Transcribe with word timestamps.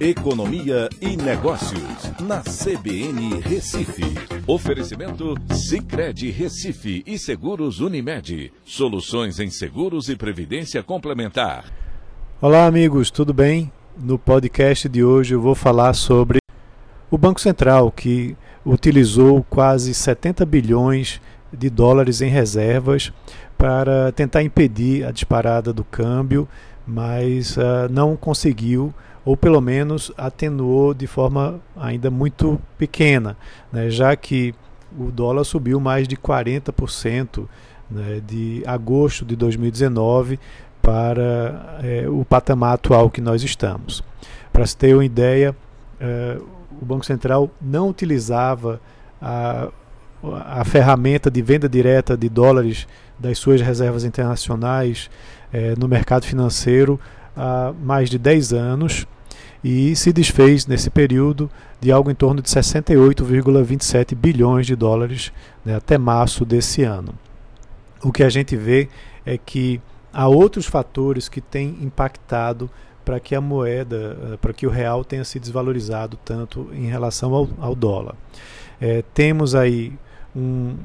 Economia 0.00 0.88
e 0.98 1.14
Negócios, 1.14 2.10
na 2.20 2.40
CBN 2.40 3.38
Recife. 3.42 4.02
Oferecimento 4.46 5.34
Cicred 5.52 6.30
Recife 6.30 7.02
e 7.06 7.18
Seguros 7.18 7.80
Unimed. 7.80 8.50
Soluções 8.64 9.38
em 9.38 9.50
seguros 9.50 10.08
e 10.08 10.16
previdência 10.16 10.82
complementar. 10.82 11.66
Olá, 12.40 12.64
amigos, 12.64 13.10
tudo 13.10 13.34
bem? 13.34 13.70
No 13.94 14.18
podcast 14.18 14.88
de 14.88 15.04
hoje 15.04 15.34
eu 15.34 15.40
vou 15.42 15.54
falar 15.54 15.92
sobre 15.92 16.38
o 17.10 17.18
Banco 17.18 17.38
Central, 17.38 17.92
que 17.92 18.34
utilizou 18.64 19.44
quase 19.50 19.92
70 19.92 20.46
bilhões 20.46 21.20
de 21.52 21.68
dólares 21.68 22.22
em 22.22 22.30
reservas 22.30 23.12
para 23.58 24.10
tentar 24.12 24.42
impedir 24.42 25.04
a 25.04 25.10
disparada 25.10 25.74
do 25.74 25.84
câmbio, 25.84 26.48
mas 26.90 27.56
uh, 27.56 27.88
não 27.90 28.16
conseguiu 28.16 28.92
ou 29.24 29.36
pelo 29.36 29.60
menos 29.60 30.10
atenuou 30.16 30.92
de 30.92 31.06
forma 31.06 31.60
ainda 31.76 32.10
muito 32.10 32.60
pequena, 32.76 33.36
né, 33.70 33.88
já 33.90 34.16
que 34.16 34.54
o 34.98 35.10
dólar 35.10 35.44
subiu 35.44 35.78
mais 35.78 36.08
de 36.08 36.16
40% 36.16 37.46
né, 37.90 38.20
de 38.26 38.62
agosto 38.66 39.24
de 39.24 39.36
2019 39.36 40.40
para 40.82 41.78
é, 41.82 42.08
o 42.08 42.24
patamar 42.24 42.74
atual 42.74 43.10
que 43.10 43.20
nós 43.20 43.42
estamos. 43.42 44.02
Para 44.52 44.66
se 44.66 44.76
ter 44.76 44.94
uma 44.94 45.04
ideia, 45.04 45.54
é, 46.00 46.38
o 46.80 46.84
Banco 46.84 47.04
Central 47.04 47.50
não 47.60 47.88
utilizava 47.88 48.80
a, 49.20 49.68
a 50.22 50.64
ferramenta 50.64 51.30
de 51.30 51.40
venda 51.40 51.68
direta 51.68 52.16
de 52.16 52.28
dólares 52.28 52.86
das 53.18 53.38
suas 53.38 53.60
reservas 53.60 54.04
internacionais 54.04 55.10
é, 55.52 55.74
no 55.76 55.88
mercado 55.88 56.26
financeiro 56.26 57.00
há 57.36 57.72
mais 57.82 58.10
de 58.10 58.18
10 58.18 58.52
anos 58.52 59.06
e 59.62 59.94
se 59.94 60.12
desfez 60.12 60.66
nesse 60.66 60.90
período 60.90 61.50
de 61.80 61.92
algo 61.92 62.10
em 62.10 62.14
torno 62.14 62.42
de 62.42 62.48
68,27 62.48 64.14
bilhões 64.14 64.66
de 64.66 64.74
dólares 64.74 65.32
né, 65.64 65.74
até 65.74 65.98
março 65.98 66.44
desse 66.44 66.82
ano. 66.82 67.14
O 68.02 68.12
que 68.12 68.22
a 68.22 68.30
gente 68.30 68.56
vê 68.56 68.88
é 69.24 69.36
que 69.36 69.80
há 70.12 70.26
outros 70.26 70.66
fatores 70.66 71.28
que 71.28 71.40
têm 71.40 71.76
impactado 71.80 72.70
para 73.04 73.20
que 73.20 73.34
a 73.34 73.40
moeda, 73.40 74.16
eh, 74.32 74.36
para 74.40 74.52
que 74.52 74.66
o 74.66 74.70
real 74.70 75.04
tenha 75.04 75.24
se 75.24 75.38
desvalorizado 75.38 76.18
tanto 76.24 76.68
em 76.72 76.86
relação 76.86 77.34
ao, 77.34 77.48
ao 77.58 77.74
dólar. 77.74 78.14
É, 78.80 79.02
temos 79.14 79.54
aí 79.54 79.92
um, 80.34 80.76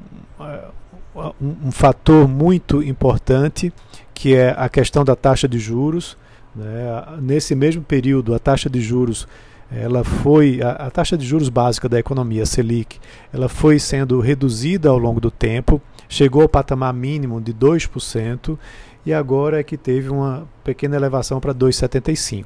um, 1.41 1.55
um 1.65 1.71
fator 1.71 2.27
muito 2.27 2.81
importante 2.81 3.71
que 4.13 4.33
é 4.33 4.55
a 4.57 4.69
questão 4.69 5.03
da 5.03 5.15
taxa 5.15 5.47
de 5.47 5.59
juros. 5.59 6.17
Né? 6.55 6.85
Nesse 7.21 7.53
mesmo 7.53 7.83
período, 7.83 8.33
a 8.33 8.39
taxa 8.39 8.69
de 8.69 8.79
juros 8.81 9.27
ela 9.71 10.03
foi 10.03 10.61
a, 10.61 10.71
a, 10.71 10.91
taxa 10.91 11.17
de 11.17 11.25
juros 11.25 11.49
básica 11.49 11.89
da 11.89 11.99
economia 11.99 12.45
Selic, 12.45 12.99
ela 13.33 13.49
foi 13.49 13.79
sendo 13.79 14.19
reduzida 14.19 14.89
ao 14.89 14.97
longo 14.97 15.19
do 15.19 15.31
tempo, 15.31 15.81
chegou 16.07 16.43
ao 16.43 16.49
patamar 16.49 16.93
mínimo 16.93 17.41
de 17.41 17.53
2% 17.53 18.57
e 19.05 19.13
agora 19.13 19.59
é 19.59 19.63
que 19.63 19.75
teve 19.75 20.09
uma 20.09 20.47
pequena 20.63 20.95
elevação 20.95 21.39
para 21.39 21.53
2,75. 21.53 22.45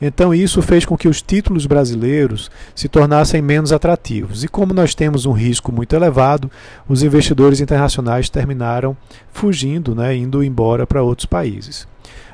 Então 0.00 0.34
isso 0.34 0.62
fez 0.62 0.84
com 0.84 0.96
que 0.96 1.08
os 1.08 1.20
títulos 1.22 1.66
brasileiros 1.66 2.50
se 2.74 2.88
tornassem 2.88 3.42
menos 3.42 3.72
atrativos. 3.72 4.44
E 4.44 4.48
como 4.48 4.74
nós 4.74 4.94
temos 4.94 5.26
um 5.26 5.32
risco 5.32 5.72
muito 5.72 5.94
elevado, 5.94 6.50
os 6.88 7.02
investidores 7.02 7.60
internacionais 7.60 8.28
terminaram 8.28 8.96
fugindo, 9.32 9.94
né, 9.94 10.16
indo 10.16 10.42
embora 10.42 10.86
para 10.86 11.02
outros 11.02 11.26
países. 11.26 11.86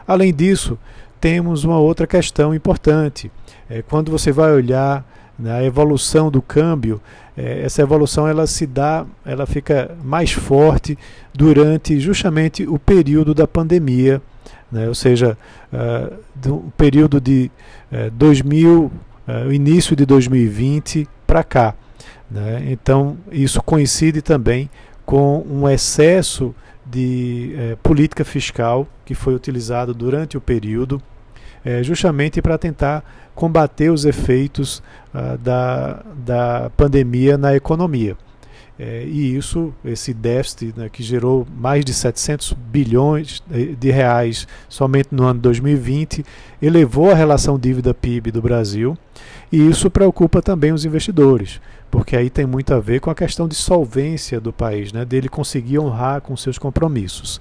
Além 0.07 0.33
disso, 0.33 0.79
temos 1.21 1.65
uma 1.65 1.79
outra 1.79 2.07
questão 2.07 2.55
importante. 2.55 3.31
É, 3.69 3.83
quando 3.83 4.11
você 4.11 4.31
vai 4.31 4.53
olhar 4.53 5.05
né, 5.39 5.53
a 5.53 5.65
evolução 5.65 6.31
do 6.31 6.41
câmbio, 6.41 7.01
é, 7.37 7.63
essa 7.63 7.83
evolução 7.83 8.27
ela 8.27 8.47
se 8.47 8.67
dá, 8.67 9.05
ela 9.25 9.47
fica 9.47 9.97
mais 10.03 10.33
forte 10.33 10.97
durante 11.35 11.99
justamente 12.01 12.67
o 12.67 12.79
período 12.79 13.35
da 13.35 13.47
pandemia, 13.47 14.23
né, 14.71 14.89
ou 14.89 14.95
seja, 14.95 15.37
uh, 15.73 16.17
do 16.35 16.73
período 16.77 17.21
de 17.21 17.51
uh, 17.93 18.11
2000, 18.11 18.91
uh, 19.29 19.53
início 19.53 19.95
de 19.95 20.05
2020 20.05 21.09
para 21.27 21.45
cá. 21.45 21.75
Né, 22.31 22.65
então 22.69 23.17
isso 23.31 23.63
coincide 23.63 24.23
também 24.23 24.69
com 25.05 25.45
um 25.49 25.69
excesso 25.69 26.55
de 26.85 27.55
eh, 27.57 27.77
política 27.83 28.25
fiscal 28.25 28.87
que 29.05 29.15
foi 29.15 29.35
utilizado 29.35 29.93
durante 29.93 30.37
o 30.37 30.41
período 30.41 31.03
é, 31.67 31.83
justamente 31.83 32.41
para 32.41 32.57
tentar 32.57 33.05
combater 33.35 33.91
os 33.91 34.05
efeitos 34.05 34.81
ah, 35.13 35.37
da, 35.37 36.03
da 36.25 36.71
pandemia 36.77 37.37
na 37.37 37.57
economia. 37.57 38.17
É, 38.79 39.05
e 39.05 39.35
isso, 39.35 39.73
esse 39.83 40.13
déficit 40.13 40.75
né, 40.77 40.91
que 40.91 41.03
gerou 41.03 41.47
mais 41.57 41.83
de 41.83 41.95
700 41.95 42.53
bilhões 42.53 43.43
de 43.79 43.91
reais 43.91 44.47
somente 44.69 45.09
no 45.13 45.25
ano 45.25 45.41
2020, 45.41 46.25
elevou 46.61 47.11
a 47.11 47.15
relação 47.15 47.59
dívida-PIB 47.59 48.31
do 48.31 48.43
Brasil, 48.43 48.97
e 49.51 49.67
isso 49.67 49.91
preocupa 49.91 50.43
também 50.43 50.73
os 50.73 50.85
investidores, 50.85 51.59
porque 51.91 52.17
aí 52.17 52.29
tem 52.29 52.45
muito 52.45 52.75
a 52.75 52.79
ver 52.79 53.01
com 53.01 53.09
a 53.09 53.15
questão 53.15 53.49
de 53.49 53.55
solvência 53.55 54.39
do 54.39 54.53
país, 54.53 54.93
né, 54.93 55.07
dele 55.07 55.29
conseguir 55.29 55.79
honrar 55.79 56.21
com 56.21 56.37
seus 56.37 56.59
compromissos. 56.59 57.41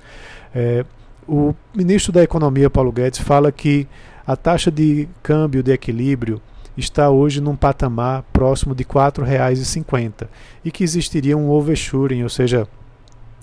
É, 0.53 0.85
o 1.28 1.53
ministro 1.75 2.13
da 2.13 2.23
Economia, 2.23 2.69
Paulo 2.69 2.94
Guedes, 2.94 3.19
fala 3.19 3.52
que 3.52 3.85
a 4.25 4.38
taxa 4.38 4.72
de 4.72 5.07
câmbio 5.22 5.62
de 5.62 5.72
equilíbrio 5.72 6.41
está 6.77 7.09
hoje 7.09 7.41
num 7.41 7.55
patamar 7.55 8.23
próximo 8.33 8.75
de 8.75 8.83
R$ 8.83 8.89
4,50 8.89 10.27
e 10.63 10.71
que 10.71 10.83
existiria 10.83 11.37
um 11.37 11.49
overshooting, 11.49 12.23
ou 12.23 12.29
seja, 12.29 12.67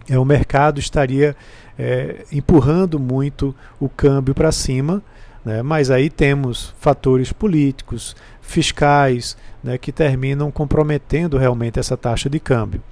é, 0.09 0.19
o 0.19 0.25
mercado 0.25 0.81
estaria 0.81 1.37
é, 1.78 2.25
empurrando 2.31 2.98
muito 2.98 3.54
o 3.81 3.88
câmbio 3.88 4.34
para 4.34 4.53
cima, 4.53 5.03
né, 5.44 5.62
mas 5.62 5.91
aí 5.91 6.09
temos 6.10 6.75
fatores 6.78 7.32
políticos, 7.32 8.15
fiscais, 8.41 9.37
né, 9.62 9.78
que 9.78 9.93
terminam 9.93 10.50
comprometendo 10.50 11.38
realmente 11.38 11.78
essa 11.78 11.97
taxa 11.97 12.28
de 12.28 12.38
câmbio. 12.38 12.82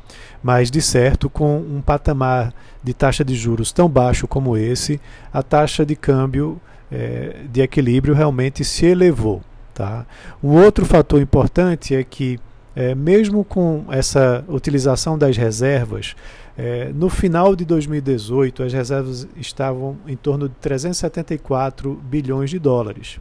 Mas, 0.43 0.71
de 0.71 0.81
certo, 0.81 1.29
com 1.29 1.59
um 1.59 1.83
patamar 1.83 2.55
de 2.83 2.95
taxa 2.95 3.25
de 3.25 3.35
juros 3.35 3.73
tão 3.73 3.89
baixo 3.89 4.27
como 4.27 4.57
esse, 4.57 5.01
a 5.33 5.43
taxa 5.43 5.85
de 5.85 5.95
câmbio 5.95 6.61
é, 6.91 7.43
de 7.51 7.61
equilíbrio 7.61 8.15
realmente 8.15 8.65
se 8.65 8.87
elevou. 8.87 9.43
Tá? 9.81 10.05
Um 10.45 10.63
outro 10.63 10.85
fator 10.85 11.23
importante 11.23 11.95
é 11.95 12.05
que, 12.05 12.39
é, 12.77 12.95
mesmo 12.95 13.43
com 13.43 13.87
essa 13.89 14.45
utilização 14.47 15.17
das 15.17 15.39
reservas, 15.39 16.15
é, 16.55 16.91
no 16.95 17.09
final 17.09 17.57
de 17.57 17.65
2018 17.65 18.63
as 18.63 18.75
reservas 18.75 19.27
estavam 19.39 19.97
em 20.07 20.17
torno 20.17 20.51
de 20.51 20.55
374 20.57 21.99
bilhões 22.05 22.51
de 22.51 22.59
dólares. 22.59 23.19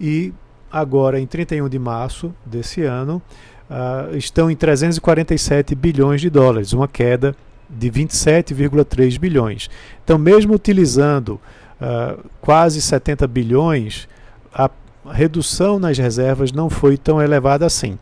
E 0.00 0.32
agora, 0.70 1.18
em 1.18 1.26
31 1.26 1.68
de 1.68 1.80
março 1.80 2.32
desse 2.46 2.84
ano, 2.84 3.20
uh, 3.68 4.16
estão 4.16 4.48
em 4.48 4.54
347 4.54 5.74
bilhões 5.74 6.20
de 6.20 6.30
dólares, 6.30 6.72
uma 6.72 6.86
queda 6.86 7.34
de 7.68 7.90
27,3 7.90 9.18
bilhões. 9.18 9.68
Então, 10.04 10.16
mesmo 10.16 10.54
utilizando 10.54 11.40
uh, 11.80 12.24
quase 12.40 12.80
70 12.80 13.26
bilhões, 13.26 14.08
a 14.54 14.70
redução 15.08 15.78
nas 15.78 15.96
reservas 15.98 16.52
não 16.52 16.68
foi 16.68 16.96
tão 16.96 17.20
elevada 17.22 17.64
assim. 17.64 17.98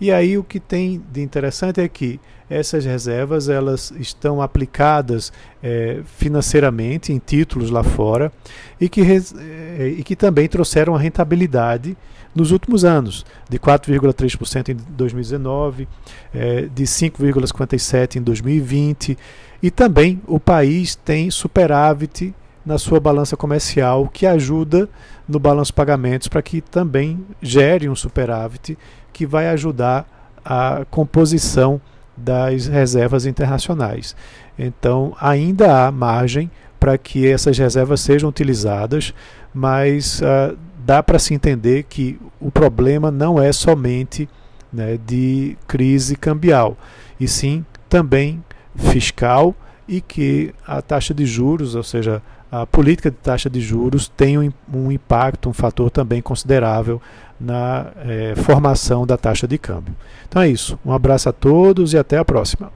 E 0.00 0.10
aí 0.10 0.36
o 0.36 0.44
que 0.44 0.60
tem 0.60 1.02
de 1.12 1.22
interessante 1.22 1.80
é 1.80 1.88
que 1.88 2.20
essas 2.50 2.84
reservas 2.84 3.48
elas 3.48 3.92
estão 3.98 4.42
aplicadas 4.42 5.32
é, 5.62 6.00
financeiramente 6.04 7.12
em 7.12 7.18
títulos 7.18 7.70
lá 7.70 7.82
fora 7.82 8.30
e 8.78 8.88
que, 8.88 9.00
é, 9.00 9.88
e 9.88 10.02
que 10.02 10.14
também 10.14 10.46
trouxeram 10.48 10.94
a 10.94 10.98
rentabilidade 10.98 11.96
nos 12.34 12.50
últimos 12.50 12.84
anos, 12.84 13.26
de 13.48 13.58
4,3% 13.58 14.70
em 14.70 14.76
2019, 14.96 15.86
é, 16.34 16.62
de 16.62 16.84
5,57% 16.84 18.16
em 18.16 18.22
2020, 18.22 19.18
e 19.62 19.70
também 19.70 20.20
o 20.26 20.40
país 20.40 20.94
tem 20.96 21.30
superávit 21.30 22.34
na 22.64 22.78
sua 22.78 23.00
balança 23.00 23.36
comercial, 23.36 24.08
que 24.08 24.26
ajuda 24.26 24.88
no 25.28 25.38
balanço 25.38 25.74
pagamentos 25.74 26.28
para 26.28 26.42
que 26.42 26.60
também 26.60 27.24
gere 27.40 27.88
um 27.88 27.96
superávit 27.96 28.78
que 29.12 29.26
vai 29.26 29.48
ajudar 29.48 30.06
a 30.44 30.84
composição 30.90 31.80
das 32.16 32.66
reservas 32.66 33.26
internacionais. 33.26 34.14
Então, 34.58 35.16
ainda 35.20 35.86
há 35.86 35.90
margem 35.90 36.50
para 36.78 36.98
que 36.98 37.26
essas 37.26 37.56
reservas 37.56 38.00
sejam 38.00 38.28
utilizadas, 38.28 39.14
mas 39.54 40.20
uh, 40.20 40.56
dá 40.84 41.02
para 41.02 41.18
se 41.18 41.32
entender 41.32 41.84
que 41.84 42.18
o 42.40 42.50
problema 42.50 43.10
não 43.10 43.40
é 43.40 43.52
somente 43.52 44.28
né, 44.72 44.98
de 45.06 45.56
crise 45.66 46.16
cambial, 46.16 46.76
e 47.20 47.28
sim 47.28 47.64
também 47.88 48.42
fiscal 48.74 49.54
e 49.86 50.00
que 50.00 50.54
a 50.66 50.80
taxa 50.80 51.12
de 51.12 51.26
juros, 51.26 51.74
ou 51.74 51.82
seja, 51.82 52.22
a 52.52 52.66
política 52.66 53.10
de 53.10 53.16
taxa 53.16 53.48
de 53.48 53.62
juros 53.62 54.08
tem 54.08 54.38
um, 54.38 54.52
um 54.72 54.92
impacto, 54.92 55.48
um 55.48 55.54
fator 55.54 55.90
também 55.90 56.20
considerável 56.20 57.00
na 57.40 57.86
é, 58.04 58.34
formação 58.36 59.06
da 59.06 59.16
taxa 59.16 59.48
de 59.48 59.56
câmbio. 59.56 59.94
Então 60.28 60.42
é 60.42 60.48
isso. 60.48 60.78
Um 60.84 60.92
abraço 60.92 61.30
a 61.30 61.32
todos 61.32 61.94
e 61.94 61.98
até 61.98 62.18
a 62.18 62.24
próxima. 62.24 62.70